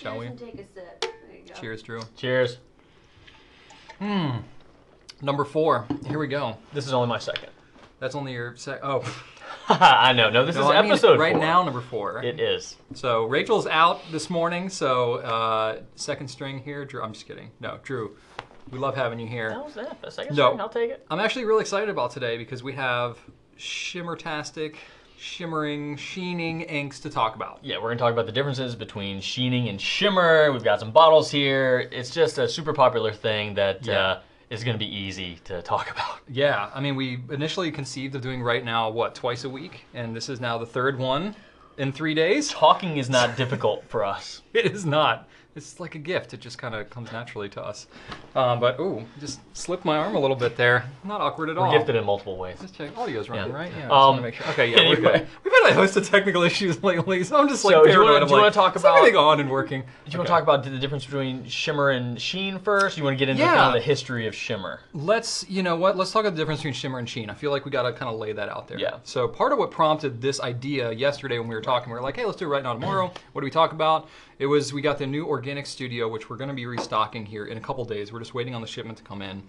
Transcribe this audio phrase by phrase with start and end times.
[0.00, 0.26] shall we?
[0.26, 1.00] And take a sip.
[1.00, 1.54] There you go.
[1.60, 2.00] Cheers, Drew.
[2.16, 2.58] Cheers.
[3.98, 4.38] Hmm.
[5.20, 5.86] Number four.
[6.06, 6.56] Here we go.
[6.72, 7.50] This is only my second.
[7.98, 8.80] That's only your sec.
[8.82, 9.02] Oh,
[9.68, 10.30] I know.
[10.30, 11.40] No, this no, is I mean episode right four.
[11.40, 11.62] now.
[11.62, 12.22] Number four.
[12.24, 12.76] It is.
[12.94, 14.68] So Rachel's out this morning.
[14.70, 16.84] So uh, second string here.
[16.86, 17.02] Drew.
[17.02, 17.50] I'm just kidding.
[17.60, 18.16] No, Drew.
[18.70, 19.50] We love having you here.
[19.50, 19.98] That was that.
[20.02, 20.48] A second No.
[20.48, 21.04] string, I'll take it.
[21.10, 23.18] I'm actually really excited about today because we have
[23.58, 24.76] shimmertastic,
[25.20, 27.58] shimmering, sheening inks to talk about.
[27.62, 30.50] Yeah, we're gonna talk about the differences between sheening and shimmer.
[30.50, 31.88] We've got some bottles here.
[31.92, 34.00] It's just a super popular thing that Yeah.
[34.00, 36.20] uh, is gonna be easy to talk about.
[36.28, 40.16] Yeah, I mean, we initially conceived of doing right now what twice a week, and
[40.16, 41.36] this is now the third one
[41.76, 42.48] in three days.
[42.48, 44.42] Talking is not difficult for us.
[44.54, 45.28] It is not.
[45.56, 46.32] It's like a gift.
[46.32, 47.88] It just kind of comes naturally to us.
[48.36, 50.84] Um, but ooh, just slipped my arm a little bit there.
[51.02, 51.68] Not awkward at all.
[51.72, 52.58] We're gifted in multiple ways.
[52.60, 52.96] Just check.
[52.96, 53.58] Audio's running, Yeah.
[53.58, 53.72] right?
[53.72, 53.80] Yeah.
[53.82, 54.46] just Um, sure.
[54.52, 55.26] Okay, yeah, We're good.
[55.42, 57.94] We've had a host of technical issues lately, so I'm just like So, do you
[57.94, 58.12] paranoid.
[58.12, 59.80] wanna- I'm do you wanna like, talk about- everything on and working?
[59.80, 62.96] Do you want to talk about the difference between shimmer and sheen first?
[62.96, 63.54] You want to get into Yeah.
[63.56, 64.80] kind of the history of shimmer?
[64.92, 65.96] Let's, you know what?
[65.96, 67.28] Let's talk about the difference between shimmer and sheen.
[67.28, 68.78] I feel like we got to kind of lay that out there.
[68.78, 68.98] Yeah.
[69.02, 72.16] So part of what prompted this idea yesterday when we were talking, we were like,
[72.16, 73.10] hey, let's do it right now tomorrow.
[73.32, 74.08] what do we talk about?
[74.40, 77.44] It was we got the new organic studio, which we're going to be restocking here
[77.44, 78.10] in a couple days.
[78.10, 79.42] We're just waiting on the shipment to come in.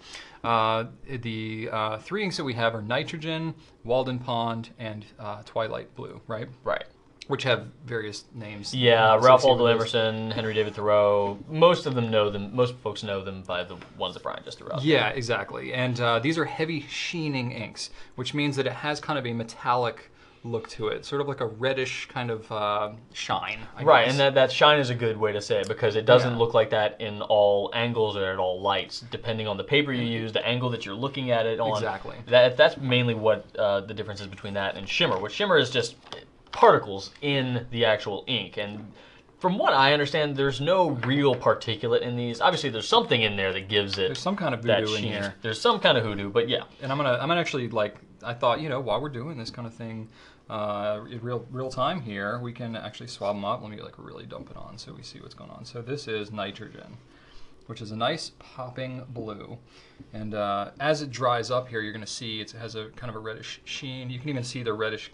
[0.43, 5.95] Uh, the uh, three inks that we have are nitrogen, Walden Pond, and uh, Twilight
[5.95, 6.49] Blue, right?
[6.65, 6.83] Right.
[7.27, 8.73] Which have various names.
[8.75, 9.65] Yeah, Ralph Waldo.
[9.67, 11.39] Emerson, Henry David Thoreau.
[11.47, 12.53] Most of them know them.
[12.53, 14.83] Most folks know them by the ones that Brian just threw out.
[14.83, 15.71] Yeah, exactly.
[15.71, 19.31] And uh, these are heavy sheening inks, which means that it has kind of a
[19.31, 20.11] metallic
[20.43, 23.59] look to it, sort of like a reddish kind of uh, shine.
[23.77, 24.13] I Right, guess.
[24.13, 26.37] and that, that shine is a good way to say it because it doesn't Yeah.
[26.37, 30.01] look like that in all angles or at all lights, depending on the paper you
[30.03, 31.71] use, the angle that you're looking at it on.
[31.77, 32.15] Exactly.
[32.27, 35.19] That that's mainly what uh, the difference is between that and shimmer.
[35.19, 35.95] What shimmer is just
[36.51, 38.91] particles in the actual ink, and
[39.39, 42.41] from what I understand, there's no real particulate in these.
[42.41, 45.33] Obviously, there's something in there that gives it There's some kind of voodoo in here.
[45.41, 46.63] There's some kind of hoodoo, but yeah.
[46.81, 49.49] And I'm gonna, I'm gonna actually like, I thought, you know, while we're doing this
[49.49, 50.09] kind of thing,
[50.49, 53.61] uh, in real, real time here, we can actually swab them up.
[53.61, 55.65] Let me like really dump it on so we see what's going on.
[55.65, 56.97] So this is nitrogen,
[57.67, 59.57] which is a nice popping blue.
[60.13, 63.15] And uh, as it dries up here, you're gonna see it has a kind of
[63.15, 64.09] a reddish sheen.
[64.09, 65.11] You can even see the reddish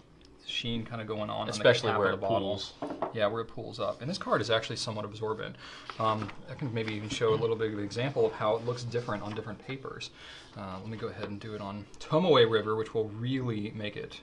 [0.48, 2.72] sheen kind of going on, Especially on where of it pools.
[3.14, 4.00] Yeah, where it pools up.
[4.00, 5.56] And this card is actually somewhat absorbent.
[5.98, 8.64] Um, I can maybe even show a little bit of an example of how it
[8.66, 10.10] looks different on different papers.
[10.56, 13.96] Uh, let me go ahead and do it on Tomoe River, which will really make
[13.96, 14.20] it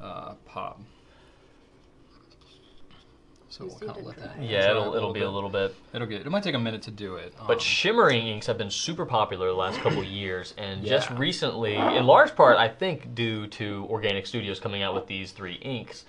[0.00, 0.80] uh, pop.
[3.56, 4.42] So we'll see kind of let that.
[4.42, 6.26] Yeah, it'll it'll be a little bit It'll get.
[6.26, 7.32] It might take a minute to do it.
[7.46, 11.08] But um, shimmering inks have been super popular the last couple of years, and just
[11.12, 15.54] recently, in large part, I think due to Organic Studios coming out with these three
[15.54, 16.04] inks,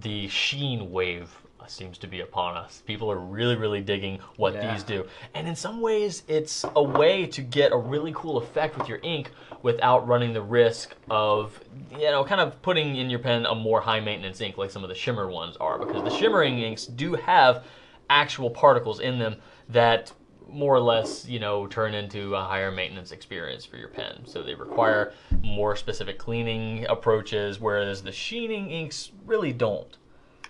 [0.00, 1.30] the sheen wave
[1.68, 2.84] seems to be upon us.
[2.86, 4.72] People are really, really digging what Yeah.
[4.72, 5.04] these do,
[5.34, 9.00] and in some ways, it's a way to get a really cool effect with your
[9.02, 9.32] ink
[9.62, 11.58] without running the risk of,
[11.90, 14.84] you know, kind of putting in your pen a more high maintenance ink like some
[14.84, 17.64] of the shimmer ones are, because the shimmering inks do have
[18.08, 19.34] actual particles in them
[19.68, 20.12] that
[20.48, 24.22] more or less, you know, turn into a higher maintenance experience for your pen.
[24.26, 25.12] So they require
[25.42, 29.96] more specific cleaning approaches, whereas the sheening inks really don't.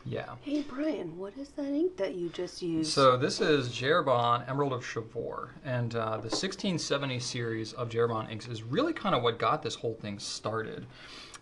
[0.05, 0.35] yeah.
[0.43, 2.93] Hey Brian, what is that ink that you just used?
[2.93, 3.89] So this is J.
[3.89, 7.99] Herbin Emerald of Chivor, and uh, the 1670 series of J.
[7.99, 10.87] Herbin inks is really kind of what got this whole thing started.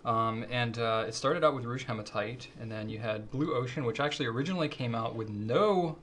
[0.04, 3.84] Um, and uh, it started out with Rouge Hematite, and then you had Blue Ocean,
[3.86, 5.96] which actually originally came out with no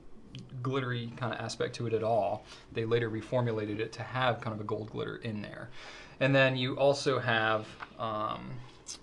[0.62, 2.44] glittery kind of aspect to it at all.
[2.72, 5.68] They later reformulated it to have kind of a gold glitter in there.
[6.20, 7.66] And then you also have
[7.98, 8.50] um,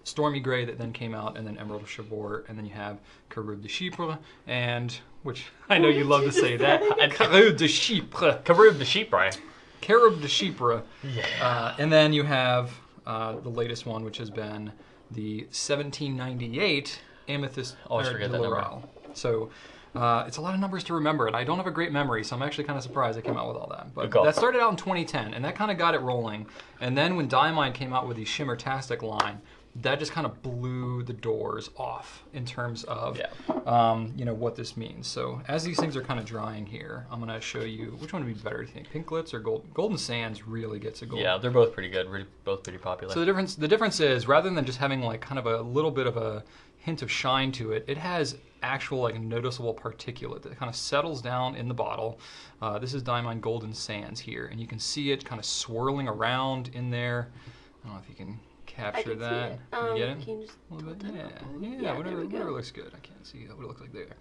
[0.04, 2.98] Stormy Gray that then came out, and then Emerald of Chivor, and then you have
[3.30, 6.82] Caroube de Chypre, and which I know you love to say that.
[7.12, 8.44] Caroube de Chypre.
[8.44, 9.40] Carib the sheep, right?
[9.82, 10.84] Caroube de Chypre.
[11.04, 11.26] Yeah.
[11.42, 12.72] Uh, and then you have
[13.06, 14.72] uh, the latest one, which has been
[15.12, 18.56] the 1798 Amethyst Always or forget de that number.
[18.58, 18.90] Laurel.
[19.14, 19.50] So
[19.96, 22.24] uh, it's a lot of numbers to remember, and I don't have a great memory,
[22.24, 23.94] so I'm actually kind of surprised I came out with all that.
[23.94, 26.46] But that started out in 2010, and that kind of got it rolling.
[26.82, 29.42] And then when Diamine came out with the Shimmertastic line,
[29.76, 33.28] that just kind of blew the doors off in terms of Yeah.
[33.68, 35.06] um, you know what this means.
[35.08, 38.26] So as these things are kind of drying here, I'm gonna show you which one
[38.26, 38.58] would be better.
[38.58, 39.72] Do you think Pinklets or Gold?
[39.74, 41.22] Golden Sands really gets a gold.
[41.22, 42.10] Yeah, they're both pretty good.
[42.10, 43.14] Really, both pretty popular.
[43.14, 45.92] So the difference the difference is rather than just having like kind of a little
[45.92, 46.44] bit of a
[46.80, 51.22] hint of shine to it, it has actual like noticeable particulate that kind of settles
[51.22, 52.20] down in the bottle.
[52.62, 56.08] Uh, this is Diamine Golden Sands here, and you can see it kind of swirling
[56.08, 57.30] around in there.
[57.84, 59.60] I don't know if you can capture that.
[59.74, 60.22] Um, you get it?
[60.22, 62.92] Can you just A little bit, that yeah, yeah, whatever, whatever looks good.
[62.96, 64.16] I can't see what it looks like there.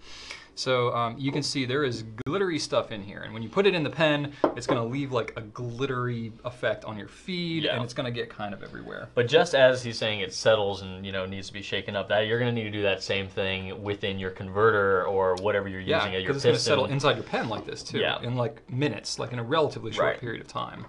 [0.58, 3.64] So um, you can see there is glittery stuff in here, and when you put
[3.64, 7.62] it in the pen, it's going to leave like a glittery effect on your feed,
[7.62, 7.76] Yeah.
[7.76, 9.08] and it's going to get kind of everywhere.
[9.14, 12.08] But just as he's saying it settles and you know needs to be shaken up,
[12.08, 15.68] that you're going to need to do that same thing within your converter or whatever
[15.68, 17.98] you're Yeah, using at your it's going to settle inside your pen like this too,
[18.00, 18.20] Yeah.
[18.22, 20.20] in like minutes, like in a relatively short Right.
[20.20, 20.86] period of time.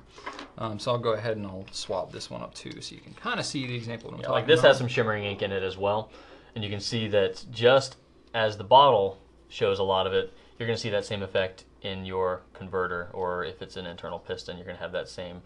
[0.58, 3.14] Um, so I'll go ahead and I'll swab this one up too, so you can
[3.14, 4.18] kind of see the example.
[4.20, 4.70] Yeah, like this about.
[4.70, 6.10] has some shimmering ink in it as well,
[6.56, 7.98] and you can see that just
[8.34, 9.20] as the bottle
[9.50, 13.10] shows a lot of it, you're going to see that same effect in your converter,
[13.14, 15.42] or if it's an internal piston, you're going to have that same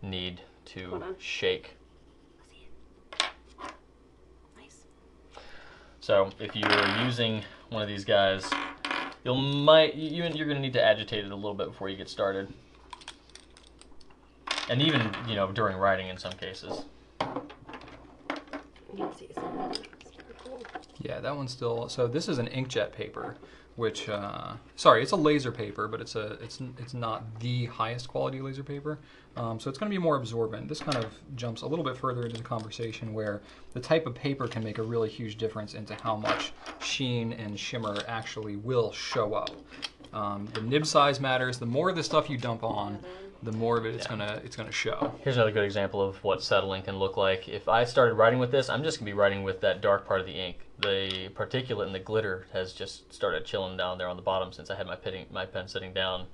[0.00, 1.76] need to shake.
[4.56, 4.84] Nice.
[6.00, 8.48] So if you're using one of these guys,
[9.24, 11.96] you'll might you, you're going to need to agitate it a little bit before you
[11.96, 12.52] get started,
[14.68, 16.84] and even you know during writing in some cases.
[17.20, 19.80] You can see some of that.
[20.00, 20.62] It's pretty cool.
[21.02, 21.88] Yeah, that one's still.
[21.88, 23.36] So this is an inkjet paper,
[23.74, 28.08] which uh, sorry, it's a laser paper, but it's a it's it's not the highest
[28.08, 28.98] quality laser paper.
[29.36, 30.68] Um, so it's going to be more absorbent.
[30.68, 33.40] This kind of jumps a little bit further into the conversation where
[33.72, 37.58] the type of paper can make a really huge difference into how much sheen and
[37.58, 39.50] shimmer actually will show up.
[40.12, 41.58] Um, the nib size matters.
[41.58, 42.98] The more of the stuff you dump on,
[43.42, 44.10] the more of it it's Yeah.
[44.10, 45.14] gonna it's gonna show.
[45.22, 47.48] Here's another good example of what settling can look like.
[47.48, 50.20] If I started writing with this, I'm just gonna be writing with that dark part
[50.20, 50.58] of the ink.
[50.78, 54.70] The particulate and the glitter has just started chilling down there on the bottom since
[54.70, 56.26] I had my pen, my pen sitting down,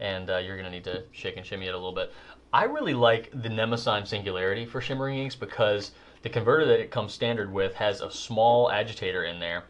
[0.00, 2.12] and uh, you're gonna need to shake and shimmy it a little bit.
[2.52, 5.92] I really like the Nemosine Singularity for shimmering inks because
[6.22, 9.64] the converter that it comes standard with has a small agitator in there,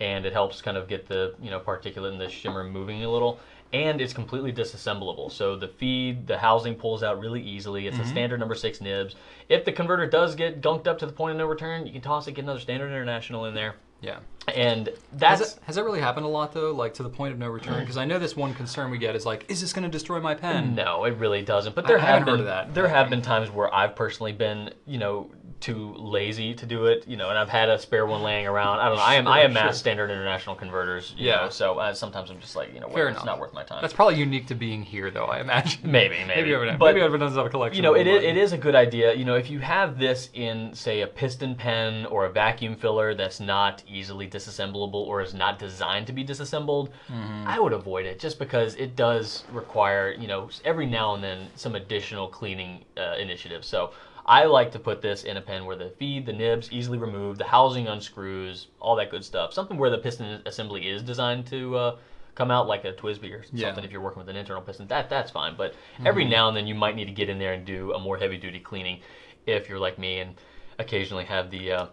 [0.00, 3.10] and it helps kind of get the you know particulate and the shimmer moving a
[3.10, 3.38] little.
[3.72, 5.30] And it's completely disassemblable.
[5.30, 7.86] So the feed, the housing pulls out really easily.
[7.86, 8.10] It's a mm-hmm.
[8.10, 9.14] standard number six nibs.
[9.48, 12.00] If the converter does get gunked up to the point of no return, you can
[12.00, 13.74] toss it, get another standard international in there.
[14.00, 14.20] Yeah.
[14.54, 17.32] And Has that's that, has that really happened a lot though, like to the point
[17.32, 17.80] of no return?
[17.80, 20.20] Because I know this one concern we get is like, is this going to destroy
[20.20, 20.74] my pen?
[20.74, 21.74] no, it really doesn't.
[21.74, 22.74] But there I have been that.
[22.74, 25.30] there have been times where I've personally been, you know,
[25.60, 28.78] too lazy to do it, you know, and I've had a spare one laying around.
[28.78, 29.02] I don't know.
[29.02, 29.72] I am I Sure, amass sure.
[29.72, 31.36] standard international converters, you Yeah.
[31.40, 33.26] know, so uh, sometimes I'm just like, you know, Fair it's enough.
[33.26, 33.80] not worth my time.
[33.80, 35.24] That's probably unique to being here, though.
[35.24, 35.80] I imagine.
[35.90, 36.52] Maybe, maybe.
[36.56, 37.76] Maybe But- maybe everyone does have a collection.
[37.76, 39.12] you know, it is, it is a good idea.
[39.14, 43.14] You know, if you have this in, say, a piston pen or a vacuum filler
[43.16, 47.48] that's not easily disassemblable or is not designed to be disassembled, Mm-hmm.
[47.48, 51.48] I would avoid it just because it does require, you know, every now and then
[51.54, 53.66] some additional cleaning uh, initiatives.
[53.66, 53.92] So
[54.26, 57.38] I like to put this in a pen where the feed, the nibs easily removed,
[57.40, 59.52] the housing unscrews, all that good stuff.
[59.54, 61.96] Something where the piston assembly is designed to uh,
[62.34, 63.68] come out like a TWSBI or Yeah.
[63.68, 64.86] something if you're working with an internal piston.
[64.88, 65.54] That that's fine.
[65.56, 65.74] But
[66.04, 66.30] every Mm-hmm.
[66.30, 68.36] now and then you might need to get in there and do a more heavy
[68.36, 69.00] duty cleaning
[69.46, 70.34] if you're like me and
[70.78, 71.86] occasionally have the uh,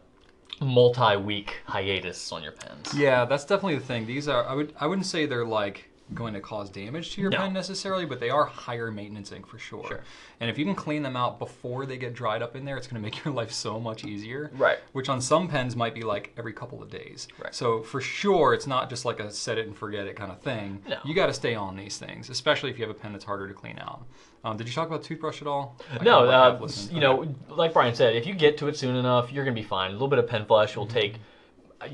[0.61, 2.93] multi-week hiatus on your pens.
[2.95, 4.05] Yeah, that's definitely the thing.
[4.05, 7.31] These are I would I wouldn't say they're like going to cause damage to your
[7.31, 7.37] No.
[7.39, 9.87] pen necessarily, but they are higher maintenance ink for sure.
[9.87, 10.03] Sure.
[10.39, 12.85] And if you can clean them out before they get dried up in there, it's
[12.85, 14.51] going to make your life so much easier.
[14.53, 14.77] Right.
[14.91, 17.27] Which on some pens might be like every couple of days.
[17.43, 17.55] Right.
[17.55, 20.39] So for sure, it's not just like a set it and forget it kind of
[20.41, 20.83] thing.
[20.87, 20.99] No.
[21.03, 23.47] You got to stay on these things, especially if you have a pen that's harder
[23.47, 24.05] to clean out.
[24.43, 25.75] Um, did you talk about toothbrush at all?
[25.99, 29.31] I No, uh, you know, like Brian said, if you get to it soon enough,
[29.33, 29.89] you're gonna be fine.
[29.89, 31.15] A little bit of pen flush will take.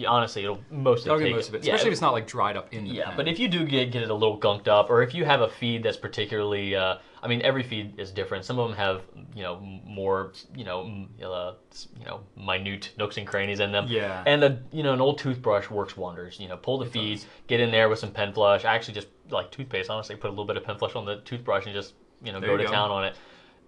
[0.08, 2.56] Honestly, it'll most That'll take most of it, yeah, especially if it's not like dried
[2.56, 4.90] up in the Yeah, but if you do get get it a little gunked up,
[4.90, 8.46] or if you have a feed that's particularly, uh, I mean, every feed is different.
[8.46, 9.02] Some of them have,
[9.36, 11.54] you know, more, you know, uh,
[12.00, 13.86] you know, minute nooks and crannies in them.
[13.88, 14.24] Yeah.
[14.26, 16.40] And a, you know, an old toothbrush works wonders.
[16.40, 17.26] You know, pull the feed, does.
[17.48, 18.66] get in there with some pen flush.
[18.66, 19.90] I actually just like toothpaste.
[19.90, 22.40] Honestly, put a little bit of pen flush on the toothbrush and just, you know,
[22.40, 22.72] There go you to go.
[22.72, 23.16] town on it.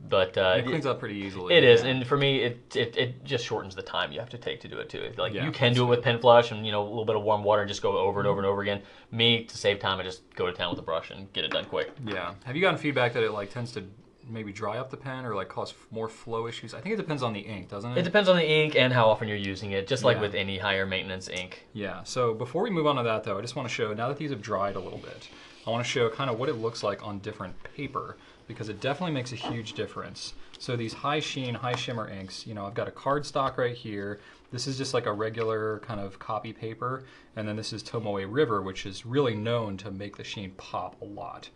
[0.09, 1.55] But uh, it cleans up pretty easily.
[1.55, 1.89] it is, yeah.
[1.89, 4.67] and for me, it, it it just shortens the time you have to take to
[4.67, 5.13] do it too.
[5.17, 7.15] Like Yeah, you can do it with pen flush and you know a little bit
[7.15, 8.81] of warm water and just go over and over and over again.
[9.11, 11.51] Me to save time, I just go to town with a brush and get it
[11.51, 11.91] done quick.
[12.05, 12.33] Yeah.
[12.43, 13.85] Have you gotten feedback that it like tends to
[14.29, 16.73] maybe dry up the pen or like cause more flow issues?
[16.73, 17.97] I think it depends on the ink, doesn't it?
[17.97, 20.21] It depends on the ink and how often you're using it, just like Yeah.
[20.23, 21.65] with any higher maintenance ink.
[21.71, 22.03] Yeah.
[22.03, 24.17] So before we move on to that though, I just want to show now that
[24.17, 25.29] these have dried a little bit,
[25.65, 28.81] I want to show kind of what it looks like on different paper because it
[28.81, 30.33] definitely makes a huge difference.
[30.59, 34.19] So these high sheen, high shimmer inks, you know, I've got a cardstock right here.
[34.51, 37.03] This is just like a regular kind of copy paper,
[37.35, 41.01] and then this is Tomoe River, which is really known to make the sheen pop
[41.01, 41.49] a lot.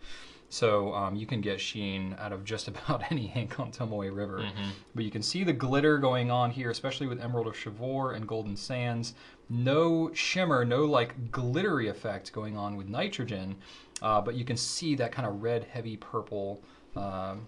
[0.50, 4.38] So um, you can get sheen out of just about any ink on Tomoe River.
[4.94, 8.26] But you can see the glitter going on here, especially with Emerald of Chivor and
[8.26, 9.14] Golden Sands.
[9.48, 13.56] No shimmer, no like glittery effect going on with nitrogen,
[14.02, 16.62] uh, but you can see that kind of red, heavy purple
[16.96, 17.46] um,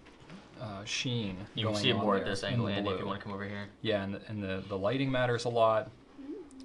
[0.61, 1.37] uh, sheen.
[1.55, 3.23] You can going see it more at this angle, the Andy, if you want to
[3.23, 3.67] come over here.
[3.81, 5.89] Yeah, and, and the, the lighting matters a lot.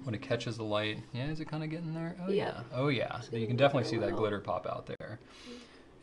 [0.03, 0.99] when it catches the light.
[1.13, 2.15] Yeah, is it kind of getting there?
[2.25, 2.45] Oh yeah.
[2.45, 2.61] Yeah.
[2.73, 3.19] Oh yeah.
[3.19, 5.19] So you can definitely see that glitter pop out there.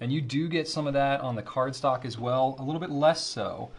[0.00, 2.56] And you do get some of that on the cardstock as well.
[2.58, 3.70] A little bit less so,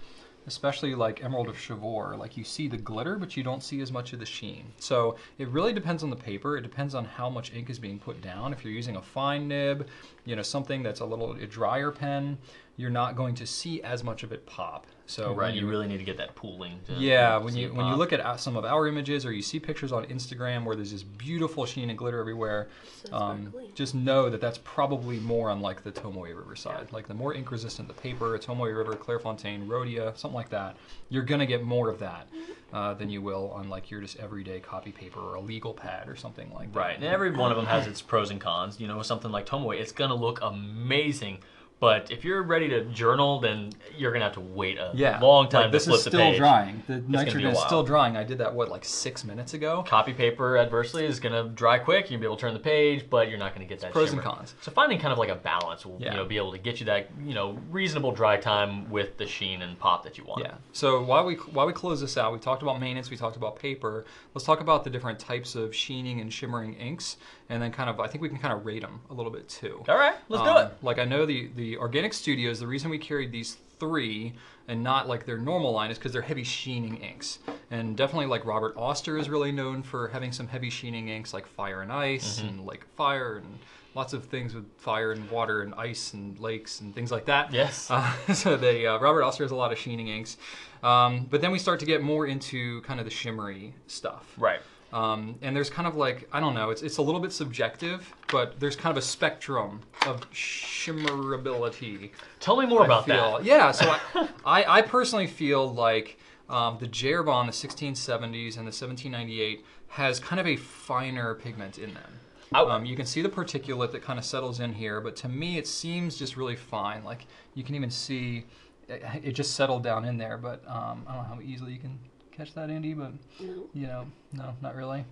[0.47, 2.17] especially like Emerald of Chivor.
[2.17, 4.65] Like you see the glitter, but you don't see as much of the sheen.
[4.79, 6.57] So it really depends on the paper.
[6.57, 8.53] It depends on how much ink is being put down.
[8.53, 9.87] If you're using a fine nib,
[10.25, 12.38] you know something that's a little a drier pen,
[12.77, 14.86] you're not going to see as much of it pop.
[15.08, 16.79] So Right, you really need to get that pooling.
[16.88, 19.60] To yeah, when you when you look at some of our images or you see
[19.60, 22.70] pictures on Instagram where there's this beautiful sheen and glitter everywhere,
[23.03, 26.91] So um, just know that that's probably more on like the Tomoe River side.
[26.91, 30.75] Like the more ink resistant the paper, Tomoe River, Clairefontaine, Rhodia, something like that,
[31.10, 32.27] you're gonna get more of that
[32.74, 36.10] uh, than you will on like your just everyday copy paper or a legal pad
[36.10, 36.79] or something like that.
[36.79, 38.79] Right, and every one of them has its pros and cons.
[38.79, 41.39] You know, with something like Tomoe, it's gonna look amazing.
[41.77, 45.50] But if you're ready to journal, then you're gonna have to wait a Yeah, long
[45.50, 46.81] time like, this to flip is still drying.
[46.88, 48.15] The a nitrogen is still drying.
[48.15, 49.84] I did that what like six minutes ago.
[49.86, 52.10] Copy paper, adversely, is gonna dry quick.
[52.10, 54.22] You'll be able to turn the page, but you're not gonna get that pros and
[54.22, 54.55] cons.
[54.62, 56.12] So finding kind of like a balance will Yeah.
[56.12, 59.27] you know be able to get you that you know reasonable dry time with the
[59.27, 60.43] sheen and pop that you want.
[60.43, 60.53] Yeah.
[60.72, 63.60] So while we while we close this out, we talked about maintenance, we talked about
[63.60, 64.05] paper.
[64.34, 67.17] Let's talk about the different types of sheening and shimmering inks,
[67.49, 69.47] and then kind of I think we can kind of rate them a little bit
[69.49, 69.83] too.
[69.87, 70.73] All right, let's do Um, it.
[70.81, 74.33] Like I know the the Organic Studios, the reason we carried these three
[74.67, 78.45] and not like their normal line is because they're heavy sheening inks, and definitely like
[78.45, 82.39] Robert Oster is really known for having some heavy sheening inks like Fire and Ice
[82.39, 82.47] Mm-hmm.
[82.47, 83.59] and like Fire and
[83.93, 87.53] lots of things with fire and water and ice and lakes and things like that.
[87.53, 87.89] Yes.
[87.89, 90.35] Uh, so they uh, Robert Oster has a lot of sheening inks,
[90.83, 94.33] um, but then we start to get more into kind of the shimmery stuff.
[94.37, 94.59] Right.
[94.93, 98.13] Um, and there's kind of like I don't know, it's it's a little bit subjective,
[98.31, 102.11] but there's kind of a spectrum of shimmerability.
[102.39, 103.37] Tell me more I about feel.
[103.37, 103.43] that.
[103.45, 106.17] Yeah, so I, I, I personally feel like
[106.49, 107.13] um, the J.
[107.13, 112.19] Herbin, the 1670s and the 1798, has kind of a finer pigment in them.
[112.53, 115.57] Um, you can see the particulate that kind of settles in here, but to me
[115.57, 117.03] it seems just really fine.
[117.03, 118.45] Like you can even see
[118.87, 121.79] it, it just settled down in there, but um, I don't know how easily you
[121.79, 121.99] can
[122.35, 123.63] catch that, Andy, but No.
[123.73, 125.05] you know, no, not really.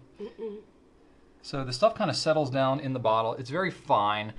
[1.42, 3.34] So the stuff kind of settles down in the bottle.
[3.36, 4.34] It's very fine.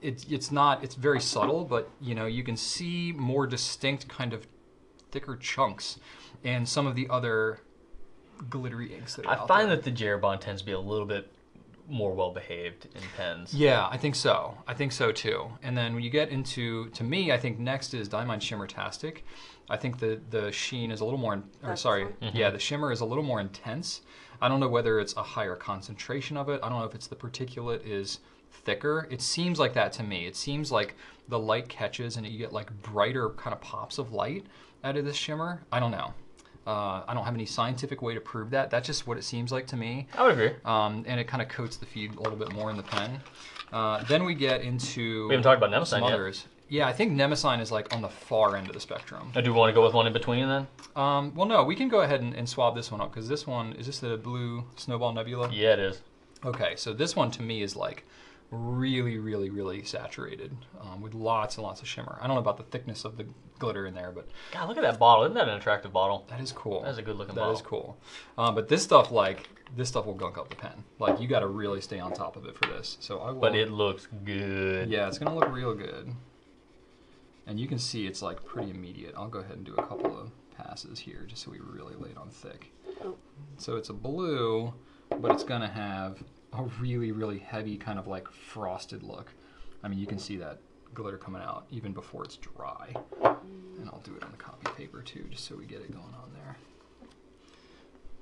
[0.00, 0.82] It's it's not.
[0.82, 4.46] It's very subtle, but you know you can see more distinct kind of
[5.10, 5.98] thicker chunks
[6.44, 7.60] and some of the other
[8.50, 9.76] glittery inks that are I out find there.
[9.76, 10.06] that the J.
[10.06, 11.30] Herbin tends to be a little bit
[11.88, 13.54] more well behaved in pens.
[13.54, 14.56] Yeah, I think so.
[14.66, 15.46] I think so too.
[15.62, 19.18] And then when you get into, to me, I think next is Diamine Shimmertastic.
[19.68, 22.30] I think the the sheen is a little more, in, or That's sorry, fine.
[22.34, 24.02] yeah, the shimmer is a little more intense.
[24.40, 26.60] I don't know whether it's a higher concentration of it.
[26.62, 28.20] I don't know if it's the particulate is
[28.52, 29.08] thicker.
[29.10, 30.26] It seems like that to me.
[30.26, 30.94] It seems like
[31.28, 34.46] the light catches and you get like brighter kind of pops of light
[34.84, 35.62] out of this shimmer.
[35.72, 36.14] I don't know.
[36.66, 38.70] Uh, I don't have any scientific way to prove that.
[38.70, 40.50] That's just what it seems like to me I would agree.
[40.64, 43.20] um, and it kind of coats the feed a little bit more in the pen.
[43.72, 46.46] Uh, then we get into We haven't talked about some Nemosine yet.
[46.68, 49.30] Yeah, I think Nemosine is like on the far end of the spectrum.
[49.34, 50.66] Now, do we want to go with one in between then?
[50.96, 53.46] Um, well, no, we can go ahead and, and swab this one up because this
[53.46, 55.50] one is this the blue Snowball Nebula?
[55.52, 56.02] Yeah, it is.
[56.44, 58.04] Okay, so this one to me is like
[58.50, 62.18] really, really, really saturated um, with lots and lots of shimmer.
[62.20, 63.26] I don't know about the thickness of the
[63.58, 65.24] glitter in there, but God, look at that bottle.
[65.24, 66.26] Isn't that an attractive bottle?
[66.28, 66.82] that is cool.
[66.82, 67.54] That is a good looking That bottle.
[67.54, 67.98] That is cool.
[68.38, 70.84] Um, but this stuff, like this stuff, will gunk up the pen.
[70.98, 72.98] Like you got to really stay on top of it for this.
[73.00, 73.40] So I will.
[73.40, 74.90] But it looks good.
[74.90, 76.12] Yeah, it's gonna look real good.
[77.46, 79.14] And you can see it's like pretty immediate.
[79.16, 82.10] I'll go ahead and do a couple of passes here just so we really lay
[82.10, 82.72] it on thick.
[83.04, 83.16] Oh.
[83.58, 84.72] So it's a blue,
[85.20, 86.22] but it's gonna have
[86.52, 89.32] a really, really heavy kind of like frosted look.
[89.82, 90.58] I mean, you can see that
[90.94, 92.94] glitter coming out even before it's dry.
[93.22, 96.14] And I'll do it on the copy paper too, just so we get it going
[96.14, 96.56] on there.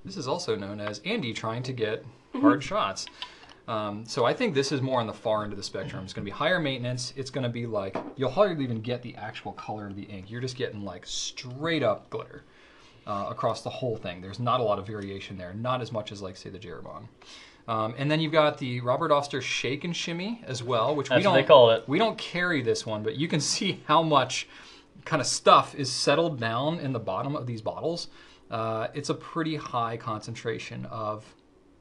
[0.04, 2.04] This is also known as Andy trying to get
[2.35, 3.07] hard shots.
[3.66, 6.04] Um, so I think this is more on the far end of the spectrum.
[6.04, 7.14] It's going to be higher maintenance.
[7.16, 10.31] It's going to be like you'll hardly even get the actual color of the ink.
[10.31, 12.45] You're just getting like straight up glitter
[13.07, 14.21] uh, across the whole thing.
[14.21, 15.54] There's not a lot of variation there.
[15.54, 16.71] Not as much as like say the J.
[16.71, 17.09] Herbin.
[17.66, 21.23] Um, and then you've got the Robert Oster Shake and Shimmy as well, which we
[21.23, 21.85] don't they call it.
[21.88, 24.49] we don't carry this one, but you can see how much
[25.04, 28.09] kind of stuff is settled down in the bottom of these bottles.
[28.50, 31.25] Uh, it's a pretty high concentration of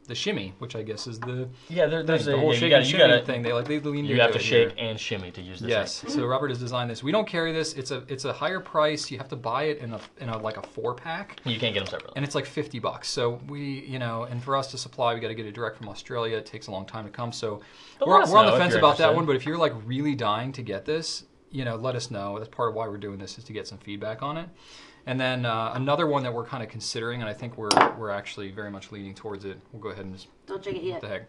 [0.07, 2.69] the shimmy, which I guess is the Yeah, there, there's the a, whole yeah, shake
[2.71, 3.41] gotta, and shimmy gotta, thing.
[3.41, 4.89] They like they lean you have to shake here.
[4.89, 5.69] and shimmy to use this.
[5.69, 6.11] Yes, thing.
[6.11, 7.03] so Robert has designed this.
[7.03, 7.73] We don't carry this.
[7.73, 9.09] It's a it's a higher price.
[9.09, 11.39] You have to buy it in a in a like a four pack.
[11.45, 12.13] You can't get them separately.
[12.15, 13.07] and it's like 50 bucks.
[13.09, 15.77] So we, you know, and for us to supply, we got to get it direct
[15.77, 16.37] from Australia.
[16.37, 17.31] It takes a long time to come.
[17.31, 17.61] So
[17.99, 19.25] But we're, we're on the fence about that one.
[19.25, 22.39] But if you're like really dying to get this, you know, let us know.
[22.39, 24.49] That's part of why we're doing this is to get some feedback on it.
[25.05, 28.09] And then uh, another one that we're kind of considering, and I think we're we're
[28.09, 29.59] actually very much leaning towards it.
[29.71, 31.01] We'll go ahead and just Don't drink it what yet.
[31.01, 31.23] the heck.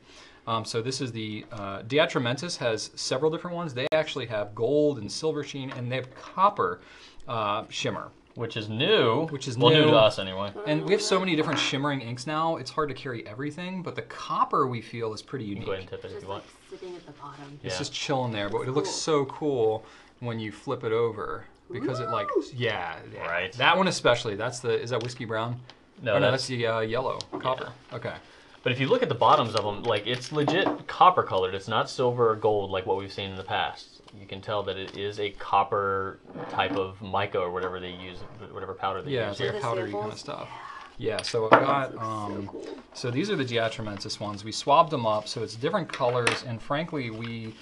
[0.46, 3.74] Um, so this is the uh, De Atramentis has several different ones.
[3.74, 6.80] They actually have gold and silver sheen, and they have copper
[7.26, 8.10] uh, shimmer.
[8.36, 9.26] Which is new.
[9.28, 9.90] Which is well, new new.
[9.92, 10.52] to us anyway.
[10.66, 12.56] And we have so many different shimmering inks now.
[12.56, 15.66] It's hard to carry everything, but the copper we feel is pretty You can unique.
[15.66, 16.50] go ahead and tip it if Just you like want.
[16.80, 17.60] sitting at the bottom.
[17.62, 17.78] It's Yeah.
[17.78, 19.84] just chilling there, but it looks so cool
[20.18, 21.44] when you flip it over
[21.80, 23.26] because it like yeah, yeah.
[23.26, 23.52] Right.
[23.54, 24.36] That one especially.
[24.36, 25.60] That's the is that whiskey brown?
[26.02, 27.72] No, Oh, no, that's that's the uh, yellow copper.
[27.92, 28.14] Okay.
[28.62, 31.54] But if you look at the bottoms of them, like it's legit copper colored.
[31.54, 34.00] It's not silver or gold like what we've seen in the past.
[34.18, 36.18] You can tell that it is a copper
[36.50, 38.18] type of mica or whatever they use,
[38.52, 40.48] whatever powder they Yeah, use it's like the powdery kind of stuff.
[40.96, 42.68] Yeah, so I've got um, so cool.
[42.94, 44.44] so these are the De Atramentis ones.
[44.44, 47.54] We swabbed them up, so it's different colors, and frankly, we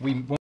[0.00, 0.38] we when